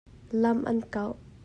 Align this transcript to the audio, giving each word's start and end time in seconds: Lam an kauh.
Lam 0.41 0.59
an 0.69 0.79
kauh. 0.93 1.17